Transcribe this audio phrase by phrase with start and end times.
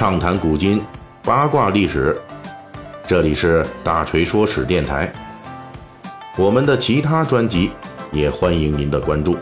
[0.00, 0.80] 畅谈古今，
[1.22, 2.16] 八卦历史。
[3.06, 5.12] 这里是大锤说史电台。
[6.38, 7.70] 我们的其他专辑
[8.10, 9.36] 也欢迎您的关注。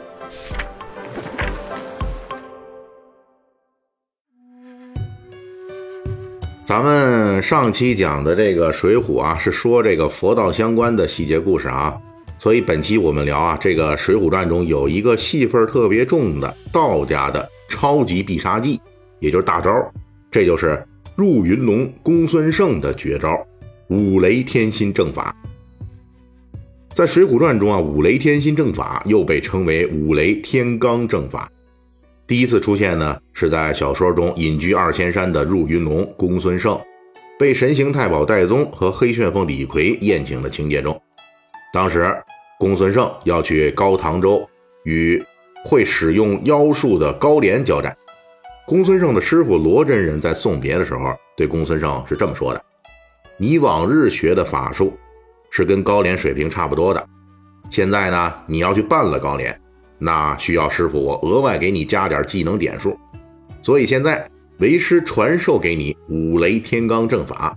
[6.64, 11.96] 咱们上期讲的这个《水浒》啊，是说这个佛道相关的细节故事啊，
[12.40, 18.81] 所以本期我们聊啊，这个《水浒传》中有一个戏份特别重的道家的超级必杀技，
[19.20, 19.70] 也就是大招，
[20.31, 20.82] 这就是
[21.17, 23.37] 入云龙公孙胜的绝招——
[23.89, 25.35] 五雷天心正法。
[26.95, 31.51] 在《水浒传》中啊，五雷天心正法又被称为五雷天罡正法。
[32.27, 36.79] 第一次出现呢，是在小说中隐居二仙山的入云龙公孙胜，
[37.39, 41.01] 被神行太保戴宗和黑旋风李逵宴请的情节中。
[41.73, 42.12] 当时，
[42.59, 44.47] 公孙胜要去高唐州
[44.84, 45.23] 与
[45.65, 47.97] 会使用妖术的高廉交战。
[48.69, 52.62] 公孙胜的师傅罗真人在送别的时候对公孙胜是这么说的
[53.39, 54.92] ：“你往日学的法术
[55.51, 57.09] 是跟高廉水平差不多的，
[57.70, 59.59] 现在呢，你要去办了高廉。”
[59.97, 62.95] 那需要师傅我额外给你加点技能点数，
[63.62, 67.57] 所以现在为师传授给你五雷天罡正法，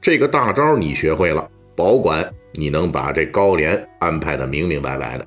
[0.00, 5.26] 这个大招你学会了，保管你能把这高廉安排的明明白白的。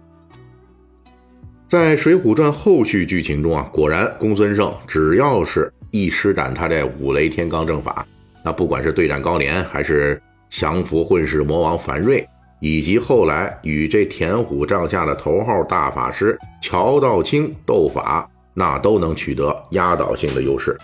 [1.68, 8.08] 在《水浒传》后续剧情中啊，果然公孙胜只要是一施展他这五雷天罡正法，
[8.42, 12.26] 那不管是对战高廉，还是降服混世魔王樊瑞。
[12.60, 20.76] 以及后来与这田虎帐下的头号大法师乔道清斗法，那都能取得压倒性的优势。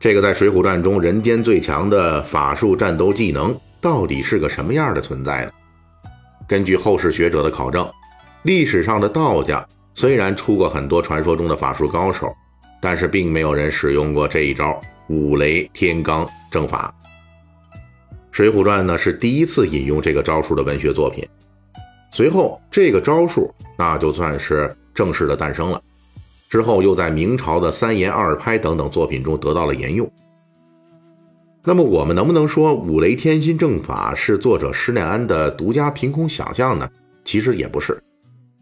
[0.00, 5.50] 这个在《水浒传》中人间最强的法术战斗技能，到底是个什么样的存在呢？
[6.48, 7.86] 根据后世学者的考证，
[8.42, 12.32] 历史上的道家虽然出过很多传说中的法术高手，
[12.80, 16.94] 但是并没有人使用过这一招五雷天罡正法。
[18.30, 21.26] 《水浒传》呢是第一次引用这个招数的文学作品，
[22.12, 25.82] 随后这个招数那就算是正式的诞生了。
[26.48, 30.08] 之后又在明朝的三言二拍等等作品中得到了沿用。
[31.64, 36.88] 那么我们能不能说五雷天心正法是作者施耐庵的独家凭空想象呢？
[37.24, 38.00] 其实也不是，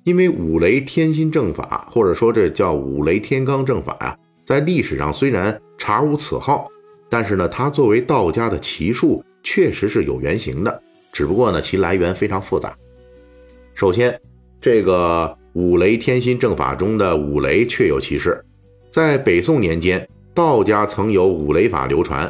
[0.06, 6.68] 因为五雷天心正法或者说这叫五雷天罡正法呀，在历史上虽然查无此号，
[7.08, 9.22] 但是呢，它作为道家的奇术。
[9.42, 12.74] 确实是有原型的，只不过呢，其来源非常复杂。
[13.74, 14.20] 首先，
[14.60, 18.44] 这个五雷天心正法中的五雷确有其事，
[18.90, 22.28] 在北宋年间，道家曾有五雷法流传。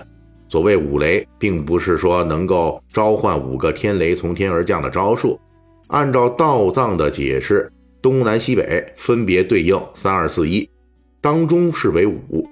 [0.50, 5.40] 所谓五雷，并不是说能够召唤五个天雷从天而降的招数。
[5.88, 7.70] 按照道藏的解释，
[8.02, 10.68] 东南西北分别对应三二四一，
[11.20, 12.46] 当中是为五，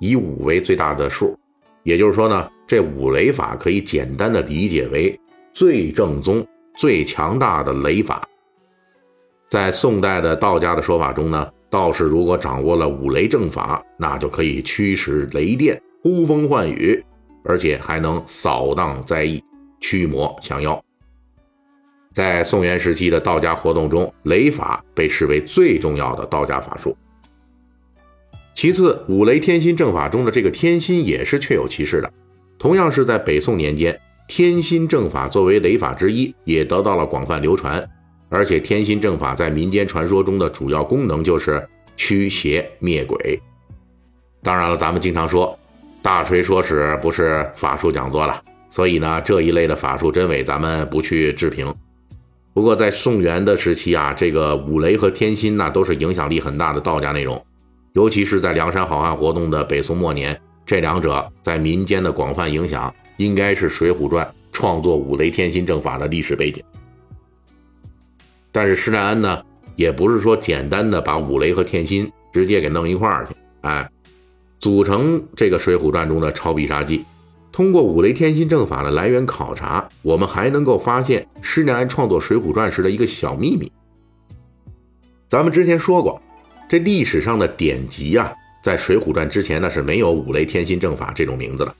[0.00, 1.38] 以五为最大的数。
[1.82, 2.48] 也就是说呢。
[2.68, 5.16] 这五雷法可以简单的理解为
[5.52, 6.44] 最正宗、
[6.76, 8.20] 最强大的雷法。
[9.48, 17.00] 在宋代的道家的说法中呢，道士如果掌握了五雷正法，那就可以驱使雷电、呼风唤雨，
[17.44, 19.40] 而且还能扫荡灾异、
[19.78, 20.82] 驱魔降妖。
[22.16, 26.96] 在宋元时期的道家活动中，雷法被视为最重要的道家法术。
[28.54, 32.10] 其次，五雷天心正法中的这个天心也是确有其事的。
[32.58, 37.86] 同样是在北宋年间，天心正法作为雷法之一，也得到了广泛流传。
[38.30, 41.62] 而且，天心正法在民间传说中的主要功能就是
[41.98, 43.38] 驱邪灭鬼。
[44.42, 45.58] 当然了，咱们经常说
[46.00, 51.70] 大锤说史不是法术讲座了，所以呢，这一类的法术真伪咱们不去置评。
[52.56, 57.44] 不过，在宋元的时期啊，这个五雷和天心呢，都是影响力很大的道家内容，
[57.92, 60.40] 尤其是在梁山好汉活动的北宋末年。
[60.64, 66.64] 这两者在民间的广泛影响，应该是《水浒传》创作五雷天心正法的历史背景。
[68.50, 69.42] 但是施耐庵呢，
[69.76, 73.86] 也不是说简单的把五雷和天心直接给弄一块儿去，哎，
[74.60, 77.04] 组成这个《水浒传》中的超必杀技。
[77.56, 83.72] 通过五雷天心正法的来源考察，我们还能够发现施耐庵创作《水浒传》时的一个小秘密。
[85.26, 86.20] 咱们之前说过，
[86.68, 88.30] 这历史上的典籍啊。
[88.62, 91.74] 在《水浒传》之前呢，是没有五雷天心正法这种名字的。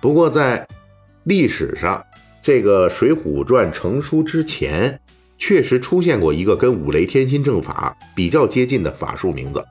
[0.00, 0.64] 不过在
[1.24, 2.00] 历史上，
[2.40, 5.00] 这个《水浒传》成书之前，
[5.36, 9.64] 确实出现过一个跟五雷天心正法比较接近的法术名字，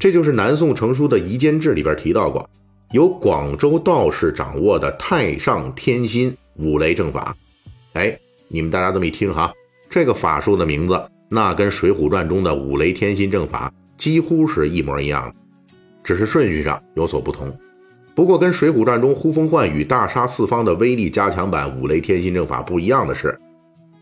[0.00, 2.50] 这就是南宋成书的《夷坚志》里边提到过，
[2.92, 7.36] 由广州道士掌握的太上天心五雷正法。
[7.92, 8.18] 哎，
[8.48, 9.52] 你们大家这么一听哈，
[9.90, 10.98] 这个法术的名字，
[11.30, 15.38] 那跟《水浒传》中的五雷天心正法几乎是一模一样的。
[16.02, 17.52] 只是顺序上有所不同，
[18.14, 23.36] 不过跟《水浒传》中呼风唤雨、大杀四方的威力加强版五雷天心正法不一样的是，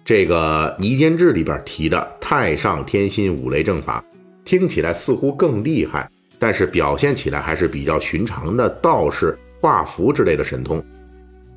[0.04, 4.04] 这个《倪坚志》里边提的太上天心五雷正法，
[4.44, 10.82] 听起来似乎更厉害，但是表现起来还是比较寻常的道士画符之类的神通。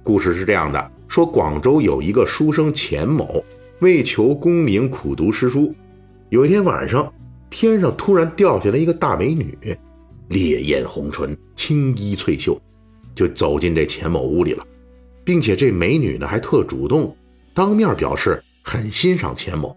[0.03, 3.43] 故事是这样的：说广州有一个书生钱某，
[3.79, 5.73] 为求功名苦读诗书。
[6.29, 7.11] 有一天晚上，
[7.49, 9.57] 天上突然掉下来一个大美女。
[10.29, 12.59] 烈焰红唇，青衣翠袖，
[13.15, 14.65] 就走进这钱某屋里了，
[15.23, 17.15] 并且这美女呢还特主动，
[17.53, 19.75] 当面表示很欣赏钱某。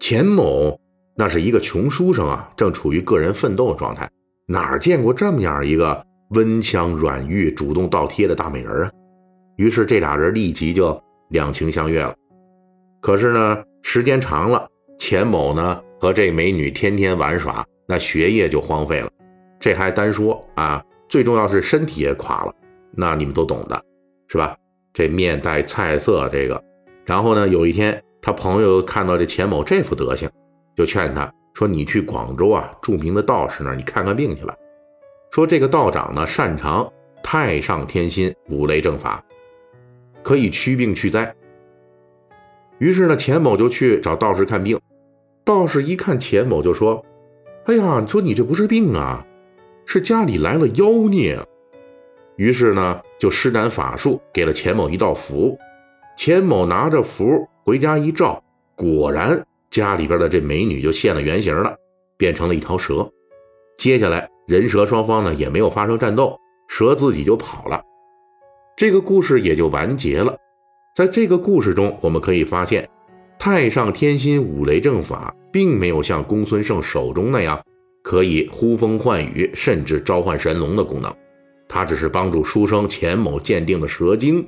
[0.00, 0.80] 钱某
[1.14, 4.10] 那是一个穷书生啊，正处于个人奋斗的状态，
[4.46, 8.90] 哪见过这么样一个温香软玉、主动倒贴的大美人啊？
[9.56, 10.98] 于是这俩人立即就
[11.28, 12.14] 两情相悦了。
[13.00, 14.66] 可是呢，时间长了，
[14.98, 19.10] 钱某呢和这美女天天玩耍，那学业就荒废了。
[19.60, 22.54] 这还单说啊，最重要是身体也垮了，
[22.96, 23.84] 那你们都懂的，
[24.28, 24.56] 是吧？
[24.94, 26.62] 这面带菜色，这个，
[27.04, 30.28] 然后呢，有一天他朋友看到这钱某这副德行，
[30.76, 34.54] 就劝他说：“你去广州啊，著名的道士那儿，你看看病去吧。”
[35.30, 36.90] 说这个道长呢，擅长
[37.22, 39.24] 太上天心五雷正法，
[40.22, 41.34] 可以驱病去灾。
[42.78, 44.78] 于是呢，钱某就去找道士看病，
[45.44, 47.04] 道士一看钱某就说
[47.66, 49.24] ：“哎呀，你说你这不是病啊？”
[49.84, 51.38] 是家里来了妖孽，
[52.36, 55.58] 于是呢就施展法术给了钱某一道符，
[56.16, 58.42] 钱某拿着符回家一照，
[58.76, 61.74] 果然家里边的这美女就现了原形了，
[62.16, 63.10] 变成了一条蛇。
[63.78, 66.38] 接下来人蛇双方呢也没有发生战斗，
[66.68, 67.82] 蛇自己就跑了，
[68.76, 70.36] 这个故事也就完结了。
[70.94, 72.88] 在这个故事中，我们可以发现，
[73.38, 77.60] 太上天心五雷正法并没有像公孙胜手中那样。
[78.04, 81.14] 可以呼风唤雨，甚至召唤神龙的功能，
[81.68, 84.44] 它只是帮助书生钱某鉴定了蛇精，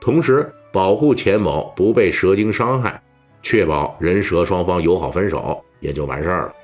[0.00, 3.00] 同时保护钱某不被蛇精伤害，
[3.48, 6.54] 确保人蛇双方友好分手，也就完事儿了。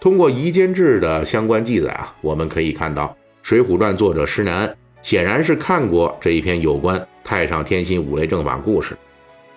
[0.00, 3.04] 通过《夷坚志》的相关记载啊，我们可以看到，
[3.42, 8.96] 《水浒传》作者施耐庵显然是看过这一篇有关太上天心五雷正法故事，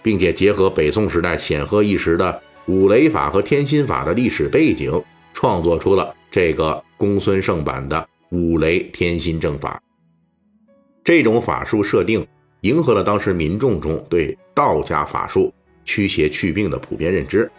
[0.03, 5.01] 并且结合北宋时代显赫一时的五雷法和天心法的历史背景。
[5.33, 9.81] 创作出了这个公孙胜版的五雷天心正法。
[11.05, 12.27] 这种法术设定
[12.61, 15.53] 迎合了当时民众中对道家法术
[15.87, 17.49] 驱邪祛病的普遍认知，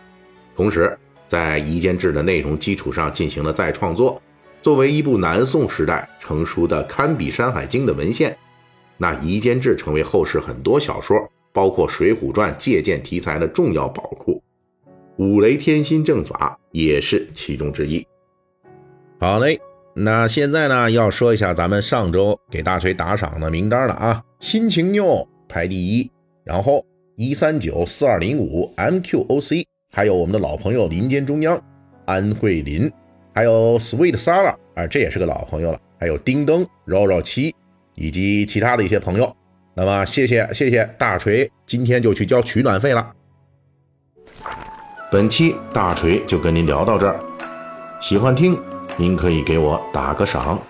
[0.54, 0.96] 同时
[1.26, 4.22] 在《夷坚志》的内容基础上进行了再创作。
[4.60, 8.36] 作为一部南宋时代成书的堪比《山海经》的文献，
[8.98, 11.16] 那《夷坚志》成为后世很多小说，
[11.52, 14.42] 包括《水浒传》借鉴题材的重要宝库。
[15.16, 18.06] 五雷天心正法也是其中之一。
[19.18, 19.58] 好嘞，
[19.94, 24.22] 那现在呢要说一下咱们上周给大锤打赏的名单了啊。
[24.40, 26.10] 心情妞排第一，
[26.44, 26.84] 然后
[27.18, 31.60] 一三九四二零五 MQOC，还有我们的老朋友林间中央
[32.04, 32.88] 安慧林，
[33.34, 35.80] 还有 Sweet Sara 啊，这也是个老朋友了。
[35.98, 37.52] 还有叮灯绕绕七，
[37.96, 39.34] 以及其他的一些朋友。
[39.74, 43.12] 那么谢谢谢谢大锤，今天就去交取暖费了。
[45.10, 47.18] 本期大锤就跟您聊到这儿，
[48.00, 48.56] 喜欢听
[48.96, 50.62] 您可以给我打个赏。